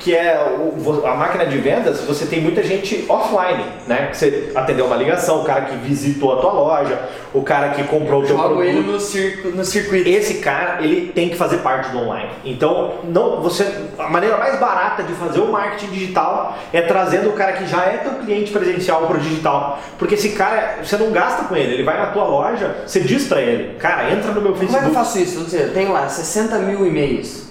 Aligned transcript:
que 0.00 0.16
é 0.16 0.34
o, 0.58 1.06
a 1.06 1.14
máquina 1.14 1.44
de 1.44 1.58
vendas, 1.58 2.00
você 2.00 2.24
tem 2.24 2.40
muita 2.40 2.62
gente 2.62 3.04
offline, 3.06 3.64
né? 3.86 4.08
Você 4.12 4.50
atendeu 4.54 4.86
uma 4.86 4.96
ligação, 4.96 5.42
o 5.42 5.44
cara 5.44 5.66
que 5.66 5.76
visitou 5.76 6.32
a 6.32 6.40
tua 6.40 6.52
loja, 6.52 6.98
o 7.34 7.42
cara 7.42 7.68
que 7.70 7.84
comprou 7.84 8.22
o 8.22 8.26
teu 8.26 8.36
produto. 8.36 8.62
ele 8.62 8.80
no, 8.80 8.98
circo, 8.98 9.48
no 9.50 9.64
circuito. 9.64 10.08
Esse 10.08 10.34
cara, 10.38 10.82
ele 10.82 11.12
tem 11.12 11.28
que 11.28 11.36
fazer 11.36 11.58
parte 11.58 11.90
do 11.90 11.98
online. 11.98 12.30
Então, 12.44 12.94
não, 13.04 13.42
você, 13.42 13.70
a 13.98 14.08
maneira 14.08 14.38
mais 14.38 14.58
barata 14.58 15.02
de 15.02 15.12
fazer 15.12 15.40
o 15.40 15.52
marketing 15.52 15.92
digital 15.92 16.58
é 16.72 16.80
trazendo 16.80 17.28
o 17.28 17.32
cara 17.34 17.52
que 17.52 17.66
já 17.66 17.84
é 17.84 17.98
teu 17.98 18.12
cliente 18.14 18.50
presencial 18.50 19.06
para 19.06 19.18
o 19.18 19.20
digital. 19.20 19.78
Porque 19.98 20.14
esse 20.14 20.30
cara, 20.30 20.78
você 20.82 20.96
não 20.96 21.10
gasta 21.10 21.44
com 21.44 21.54
ele, 21.54 21.74
ele 21.74 21.84
vai 21.84 21.98
na 21.98 22.06
tua 22.06 22.24
loja, 22.24 22.76
você 22.86 23.00
diz 23.00 23.26
para 23.26 23.42
ele, 23.42 23.74
cara, 23.74 24.10
entra 24.10 24.32
no 24.32 24.40
meu 24.40 24.52
Como 24.52 24.64
é 24.64 24.66
que 24.66 24.72
Facebook. 24.72 24.88
eu 24.88 24.94
faço 24.94 25.18
isso? 25.18 25.56
Eu 25.56 25.74
tenho 25.74 25.92
lá 25.92 26.08
60 26.08 26.58
mil 26.60 26.86
e-mails. 26.86 27.49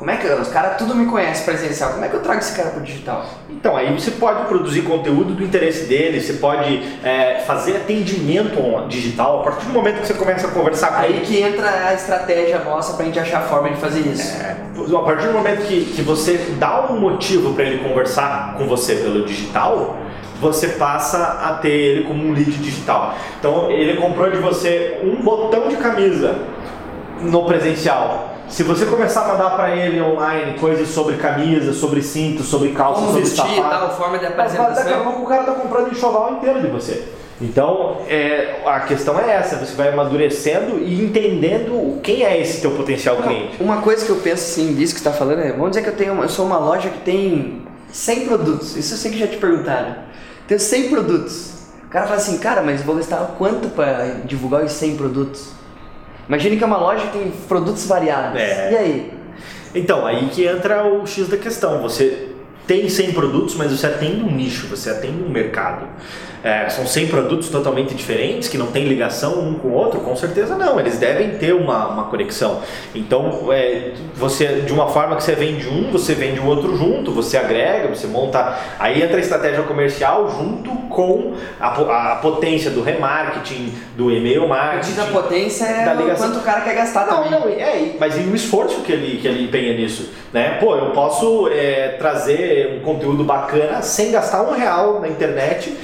Como 0.00 0.10
é 0.10 0.16
que 0.16 0.26
os 0.26 0.48
caras 0.48 0.78
tudo 0.78 0.94
me 0.94 1.04
conhecem 1.04 1.44
presencial? 1.44 1.90
Como 1.90 2.02
é 2.02 2.08
que 2.08 2.14
eu 2.14 2.22
trago 2.22 2.38
esse 2.38 2.56
cara 2.56 2.70
pro 2.70 2.80
digital? 2.80 3.22
Então, 3.50 3.76
aí 3.76 3.92
você 3.92 4.12
pode 4.12 4.46
produzir 4.46 4.80
conteúdo 4.80 5.34
do 5.34 5.44
interesse 5.44 5.84
dele, 5.84 6.22
você 6.22 6.32
pode 6.32 6.82
é, 7.04 7.42
fazer 7.46 7.76
atendimento 7.76 8.88
digital. 8.88 9.40
A 9.40 9.42
partir 9.42 9.66
do 9.66 9.74
momento 9.74 10.00
que 10.00 10.06
você 10.06 10.14
começa 10.14 10.46
a 10.46 10.50
conversar 10.52 10.92
com 10.92 11.02
Aí 11.02 11.12
ele, 11.12 11.26
que 11.26 11.42
entra 11.42 11.88
a 11.88 11.92
estratégia 11.92 12.60
nossa 12.60 12.94
pra 12.94 13.04
gente 13.04 13.18
achar 13.18 13.40
a 13.40 13.42
forma 13.42 13.68
de 13.68 13.76
fazer 13.76 14.00
isso. 14.00 14.40
É, 14.40 14.56
a 14.96 15.02
partir 15.02 15.26
do 15.26 15.34
momento 15.34 15.66
que, 15.66 15.84
que 15.84 16.00
você 16.00 16.38
dá 16.58 16.90
um 16.90 16.98
motivo 16.98 17.52
para 17.52 17.64
ele 17.64 17.86
conversar 17.86 18.54
com 18.56 18.64
você 18.66 18.94
pelo 18.94 19.26
digital, 19.26 19.98
você 20.40 20.68
passa 20.68 21.18
a 21.42 21.58
ter 21.60 21.72
ele 21.72 22.04
como 22.04 22.26
um 22.26 22.32
lead 22.32 22.52
digital. 22.52 23.16
Então 23.38 23.70
ele 23.70 24.00
comprou 24.00 24.30
de 24.30 24.38
você 24.38 24.98
um 25.04 25.22
botão 25.22 25.68
de 25.68 25.76
camisa 25.76 26.38
no 27.20 27.44
presencial. 27.44 28.39
Se 28.50 28.64
você 28.64 28.84
começar 28.84 29.24
a 29.24 29.28
mandar 29.28 29.50
para 29.50 29.76
ele 29.76 30.00
online 30.02 30.58
coisas 30.58 30.88
sobre 30.88 31.16
camisa, 31.16 31.72
sobre 31.72 32.02
cinto, 32.02 32.42
sobre 32.42 32.70
calça, 32.70 33.00
Como 33.00 33.12
sobre 33.12 33.22
vestir 33.22 33.44
sapato, 33.44 33.86
tal, 33.86 33.96
forma 33.96 34.18
de 34.18 34.24
daqui 34.24 34.40
a 34.40 34.44
apresentação. 34.44 35.04
pouco 35.04 35.22
o 35.22 35.26
cara 35.26 35.44
tá 35.44 35.52
comprando 35.52 35.92
enxoval 35.92 36.32
inteiro 36.32 36.60
de 36.60 36.66
você. 36.66 37.04
Então, 37.40 37.98
é, 38.08 38.60
a 38.66 38.80
questão 38.80 39.18
é 39.18 39.36
essa, 39.36 39.56
você 39.56 39.74
vai 39.74 39.88
amadurecendo 39.88 40.78
e 40.78 41.02
entendendo 41.02 42.00
quem 42.02 42.24
é 42.24 42.38
esse 42.38 42.60
teu 42.60 42.72
potencial 42.72 43.16
cliente. 43.18 43.62
Uma 43.62 43.80
coisa 43.80 44.04
que 44.04 44.10
eu 44.10 44.16
penso 44.16 44.42
assim, 44.42 44.74
disso 44.74 44.94
que 44.94 45.00
você 45.00 45.08
tá 45.08 45.14
falando 45.16 45.40
é, 45.40 45.52
vamos 45.52 45.70
dizer 45.70 45.82
que 45.82 45.88
eu 45.88 45.96
tenho 45.96 46.12
uma, 46.12 46.24
eu 46.24 46.28
sou 46.28 46.44
uma 46.44 46.58
loja 46.58 46.90
que 46.90 46.98
tem 46.98 47.62
100 47.92 48.26
produtos. 48.26 48.76
Isso 48.76 48.94
eu 48.94 48.98
sei 48.98 49.12
que 49.12 49.18
já 49.18 49.28
te 49.28 49.36
perguntaram. 49.36 49.94
Tenho 50.46 50.60
100 50.60 50.88
produtos. 50.90 51.52
O 51.86 51.88
cara 51.88 52.06
fala 52.06 52.18
assim, 52.18 52.36
cara, 52.38 52.62
mas 52.62 52.82
vou 52.82 52.96
gastar 52.96 53.34
quanto 53.38 53.68
para 53.68 54.16
divulgar 54.24 54.62
os 54.64 54.72
100 54.72 54.96
produtos? 54.96 55.59
Imagine 56.30 56.56
que 56.56 56.62
é 56.62 56.66
uma 56.66 56.78
loja 56.78 57.08
que 57.08 57.18
tem 57.18 57.32
produtos 57.48 57.86
variados. 57.86 58.40
É. 58.40 58.70
E 58.72 58.76
aí? 58.76 59.12
Então, 59.74 60.06
aí 60.06 60.28
que 60.28 60.46
entra 60.46 60.86
o 60.86 61.04
X 61.04 61.26
da 61.26 61.36
questão. 61.36 61.82
Você 61.82 62.28
tem 62.68 62.88
100 62.88 63.14
produtos, 63.14 63.56
mas 63.56 63.72
você 63.72 63.88
atende 63.88 64.22
um 64.22 64.30
nicho, 64.30 64.68
você 64.68 64.90
atende 64.90 65.20
um 65.24 65.28
mercado. 65.28 65.88
É, 66.42 66.68
são 66.70 66.86
100 66.86 67.08
produtos 67.08 67.48
totalmente 67.50 67.94
diferentes, 67.94 68.48
que 68.48 68.56
não 68.56 68.68
tem 68.68 68.84
ligação 68.84 69.38
um 69.40 69.54
com 69.54 69.68
o 69.68 69.72
outro? 69.72 70.00
Com 70.00 70.16
certeza 70.16 70.56
não, 70.56 70.80
eles 70.80 70.98
devem 70.98 71.30
ter 71.36 71.52
uma, 71.54 71.88
uma 71.88 72.04
conexão. 72.04 72.60
Então, 72.94 73.52
é, 73.52 73.92
você 74.14 74.62
de 74.62 74.72
uma 74.72 74.88
forma 74.88 75.16
que 75.16 75.22
você 75.22 75.34
vende 75.34 75.68
um, 75.68 75.90
você 75.90 76.14
vende 76.14 76.40
o 76.40 76.46
outro 76.46 76.76
junto, 76.76 77.12
você 77.12 77.36
agrega, 77.36 77.88
você 77.94 78.06
monta. 78.06 78.56
Aí 78.78 79.02
entra 79.02 79.18
a 79.18 79.20
estratégia 79.20 79.62
comercial 79.64 80.30
junto 80.30 80.70
com 80.88 81.34
a, 81.60 82.12
a 82.12 82.16
potência 82.16 82.70
do 82.70 82.82
remarketing, 82.82 83.74
do 83.96 84.10
e-mail 84.10 84.44
A 84.44 84.48
marketing. 84.48 84.92
dica 84.92 85.04
potência 85.06 85.64
é 85.66 85.84
da 85.84 85.94
ligação. 85.94 86.28
quanto 86.28 86.40
o 86.40 86.42
cara 86.42 86.62
quer 86.62 86.74
gastar 86.74 87.06
Não, 87.06 87.24
também. 87.24 87.38
não, 87.38 87.48
é, 87.48 87.92
mas 87.98 88.16
e 88.16 88.20
o 88.22 88.34
esforço 88.34 88.80
que 88.80 88.92
ele, 88.92 89.18
que 89.18 89.28
ele 89.28 89.44
empenha 89.44 89.74
nisso, 89.74 90.10
né? 90.32 90.56
Pô, 90.58 90.74
eu 90.74 90.90
posso 90.90 91.48
é, 91.48 91.96
trazer 91.98 92.78
um 92.78 92.80
conteúdo 92.84 93.24
bacana 93.24 93.82
sem 93.82 94.10
gastar 94.10 94.42
um 94.42 94.52
real 94.52 95.00
na 95.00 95.08
internet. 95.08 95.74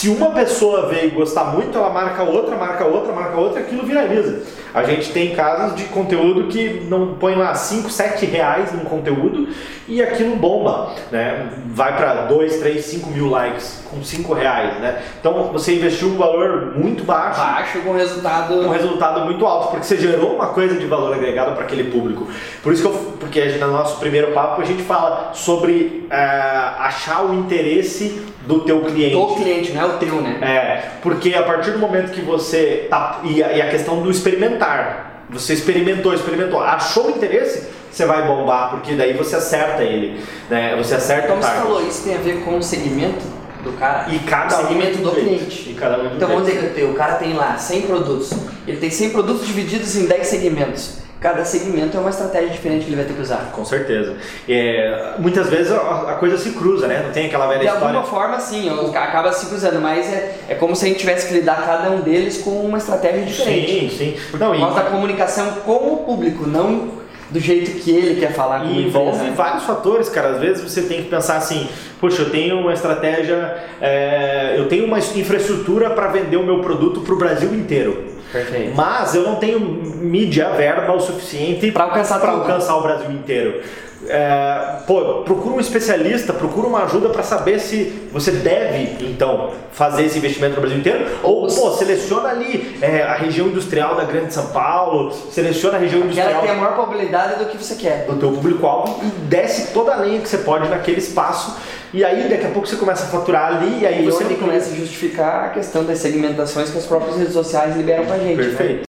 Se 0.00 0.08
uma 0.08 0.30
pessoa 0.30 0.86
veio 0.86 1.08
e 1.08 1.10
gostar 1.10 1.44
muito, 1.52 1.76
ela 1.76 1.90
marca 1.90 2.22
outra, 2.22 2.56
marca 2.56 2.86
outra, 2.86 3.12
marca 3.12 3.36
outra, 3.36 3.60
aquilo 3.60 3.82
viraliza. 3.82 4.40
A 4.72 4.82
gente 4.82 5.12
tem 5.12 5.34
casos 5.34 5.76
de 5.76 5.84
conteúdo 5.84 6.44
que 6.44 6.86
não 6.88 7.16
põe 7.16 7.34
lá 7.34 7.54
5, 7.54 7.90
7 7.90 8.24
reais 8.24 8.72
num 8.72 8.86
conteúdo 8.86 9.48
e 9.86 10.02
aquilo 10.02 10.36
bomba, 10.36 10.94
né? 11.12 11.50
Vai 11.66 11.98
para 11.98 12.22
2, 12.22 12.56
3, 12.60 12.82
5 12.82 13.10
mil 13.10 13.28
likes 13.28 13.82
com 13.90 14.02
5 14.02 14.32
reais, 14.32 14.80
né? 14.80 15.02
Então 15.20 15.52
você 15.52 15.74
investiu 15.74 16.08
um 16.08 16.16
valor 16.16 16.72
muito 16.78 17.04
baixo 17.04 17.38
Baixo 17.38 17.80
com 17.80 17.92
resultado. 17.92 18.54
um 18.54 18.70
resultado 18.70 19.26
muito 19.26 19.44
alto, 19.44 19.68
porque 19.68 19.84
você 19.84 19.98
gerou 19.98 20.34
uma 20.34 20.46
coisa 20.46 20.76
de 20.76 20.86
valor 20.86 21.12
agregado 21.12 21.54
para 21.54 21.64
aquele 21.64 21.90
público. 21.90 22.26
Por 22.62 22.72
isso 22.72 22.80
que 22.80 22.88
eu, 22.88 23.16
porque 23.20 23.44
no 23.58 23.70
nosso 23.70 23.98
primeiro 23.98 24.32
papo 24.32 24.62
a 24.62 24.64
gente 24.64 24.82
fala 24.82 25.32
sobre 25.34 26.06
é, 26.08 26.16
achar 26.16 27.22
o 27.26 27.34
interesse 27.34 28.30
do 28.46 28.60
teu 28.60 28.80
cliente. 28.82 29.14
do 29.14 29.34
cliente, 29.34 29.72
não 29.72 29.82
é 29.82 29.89
o 29.90 29.98
teu, 29.98 30.20
né? 30.20 30.38
É, 30.42 30.88
porque 31.02 31.34
a 31.34 31.42
partir 31.42 31.72
do 31.72 31.78
momento 31.78 32.12
que 32.12 32.20
você 32.20 32.86
tá 32.88 33.20
e 33.24 33.42
a, 33.42 33.52
e 33.52 33.62
a 33.62 33.68
questão 33.68 34.02
do 34.02 34.10
experimentar, 34.10 35.24
você 35.30 35.54
experimentou, 35.54 36.12
experimentou, 36.14 36.60
achou 36.60 37.06
o 37.06 37.10
interesse, 37.10 37.68
você 37.90 38.04
vai 38.04 38.26
bombar, 38.26 38.70
porque 38.70 38.94
daí 38.94 39.12
você 39.12 39.36
acerta 39.36 39.82
ele, 39.82 40.20
né? 40.48 40.74
Você 40.76 40.94
acerta 40.94 41.28
Como 41.28 41.40
o 41.40 41.42
você 41.42 41.50
falou, 41.50 41.86
isso 41.86 42.04
tem 42.04 42.14
a 42.14 42.18
ver 42.18 42.44
com 42.44 42.58
o 42.58 42.62
segmento 42.62 43.24
do 43.62 43.72
cara. 43.72 44.06
E 44.12 44.18
cada 44.20 44.50
segmento 44.50 44.98
de 44.98 44.98
um 44.98 45.02
do 45.02 45.14
jeito. 45.14 45.28
cliente. 45.28 45.76
Então 46.16 46.28
vamos 46.28 46.46
dizer 46.46 46.72
que 46.74 46.82
o 46.84 46.94
cara 46.94 47.14
tem 47.14 47.32
lá 47.32 47.56
100 47.56 47.82
produtos. 47.82 48.32
Ele 48.66 48.76
tem 48.76 48.90
100 48.90 49.10
produtos 49.10 49.46
divididos 49.46 49.96
em 49.96 50.06
10 50.06 50.26
segmentos. 50.26 50.99
Cada 51.20 51.44
segmento 51.44 51.96
é 51.98 52.00
uma 52.00 52.08
estratégia 52.08 52.48
diferente 52.48 52.84
que 52.84 52.88
ele 52.88 52.96
vai 52.96 53.04
ter 53.04 53.12
que 53.12 53.20
usar. 53.20 53.50
Com 53.52 53.62
certeza. 53.62 54.16
É, 54.48 55.16
muitas 55.18 55.50
vezes 55.50 55.70
a, 55.70 56.12
a 56.12 56.14
coisa 56.14 56.38
se 56.38 56.52
cruza, 56.52 56.86
né? 56.86 57.02
Não 57.04 57.12
tem 57.12 57.26
aquela 57.26 57.46
velha 57.46 57.60
De 57.60 57.66
história. 57.66 57.88
alguma 57.88 58.04
forma, 58.04 58.40
sim, 58.40 58.70
acaba 58.94 59.30
se 59.30 59.46
cruzando, 59.46 59.80
mas 59.82 60.10
é, 60.10 60.36
é 60.48 60.54
como 60.54 60.74
se 60.74 60.86
a 60.86 60.88
gente 60.88 61.00
tivesse 61.00 61.28
que 61.28 61.34
lidar 61.34 61.62
cada 61.66 61.90
um 61.90 62.00
deles 62.00 62.38
com 62.38 62.50
uma 62.64 62.78
estratégia 62.78 63.22
diferente. 63.22 63.90
Sim, 63.90 64.14
sim. 64.14 64.16
Não, 64.38 64.48
Por 64.48 64.56
e, 64.56 64.60
causa 64.60 64.76
da 64.76 64.90
comunicação 64.90 65.50
com 65.66 65.92
o 65.92 65.96
público, 66.06 66.46
não 66.46 67.00
do 67.30 67.38
jeito 67.38 67.80
que 67.82 67.90
ele 67.90 68.18
quer 68.18 68.32
falar 68.32 68.60
com 68.60 68.66
e 68.66 68.86
envolve 68.86 69.30
vários 69.30 69.64
fatores, 69.64 70.08
cara. 70.08 70.30
Às 70.30 70.40
vezes 70.40 70.62
você 70.62 70.82
tem 70.82 71.02
que 71.02 71.08
pensar 71.10 71.36
assim, 71.36 71.68
poxa, 72.00 72.22
eu 72.22 72.30
tenho 72.30 72.58
uma 72.58 72.72
estratégia, 72.72 73.62
é, 73.80 74.54
eu 74.56 74.68
tenho 74.68 74.86
uma 74.86 74.98
infraestrutura 74.98 75.90
para 75.90 76.08
vender 76.08 76.36
o 76.36 76.44
meu 76.44 76.60
produto 76.60 77.02
para 77.02 77.14
o 77.14 77.18
Brasil 77.18 77.54
inteiro. 77.54 78.19
Perfeito. 78.32 78.76
Mas 78.76 79.14
eu 79.14 79.22
não 79.22 79.36
tenho 79.36 79.58
mídia 79.60 80.50
verba 80.50 80.92
o 80.92 81.00
suficiente 81.00 81.70
Pra 81.72 81.84
alcançar 81.84 82.20
pra 82.20 82.30
alcançar 82.30 82.76
o 82.76 82.82
Brasil 82.82 83.10
inteiro. 83.10 83.62
É, 84.08 84.76
pô, 84.86 85.22
procura 85.24 85.54
um 85.56 85.60
especialista, 85.60 86.32
procura 86.32 86.66
uma 86.66 86.84
ajuda 86.84 87.10
para 87.10 87.22
saber 87.22 87.60
se 87.60 88.08
você 88.10 88.30
deve 88.32 89.04
então 89.04 89.50
fazer 89.72 90.04
esse 90.04 90.16
investimento 90.18 90.54
no 90.54 90.60
Brasil 90.62 90.78
inteiro 90.78 91.06
ou 91.22 91.46
pô, 91.46 91.70
seleciona 91.72 92.30
ali 92.30 92.78
é, 92.80 93.02
a 93.02 93.14
região 93.14 93.48
industrial 93.48 93.94
da 93.96 94.04
Grande 94.04 94.32
São 94.32 94.46
Paulo, 94.46 95.12
seleciona 95.30 95.76
a 95.76 95.80
região 95.80 96.00
Aquela 96.02 96.12
industrial 96.12 96.40
que 96.40 96.46
tem 96.48 96.56
a 96.56 96.60
maior 96.60 96.74
probabilidade 96.74 97.38
do 97.44 97.50
que 97.50 97.56
você 97.58 97.74
quer. 97.74 98.06
do 98.06 98.16
teu 98.16 98.32
público-alvo 98.32 99.00
e 99.04 99.06
desce 99.26 99.72
toda 99.72 99.92
a 99.92 99.96
lenha 99.96 100.20
que 100.20 100.28
você 100.28 100.38
pode 100.38 100.68
naquele 100.68 100.98
espaço 100.98 101.56
e 101.92 102.04
aí 102.04 102.28
daqui 102.28 102.46
a 102.46 102.50
pouco 102.50 102.68
você 102.68 102.76
começa 102.76 103.02
a 103.04 103.08
faturar 103.08 103.56
ali 103.56 103.80
e 103.80 103.86
aí 103.86 104.02
E 104.06 104.10
você 104.10 104.22
começa 104.34 104.70
a 104.72 104.76
justificar 104.76 105.44
a 105.46 105.48
questão 105.48 105.84
das 105.84 105.98
segmentações 105.98 106.70
que 106.70 106.78
as 106.78 106.86
próprias 106.86 107.16
redes 107.16 107.32
sociais 107.32 107.76
liberam 107.76 108.06
pra 108.06 108.16
gente. 108.16 108.36
né? 108.36 108.44
Perfeito. 108.44 108.78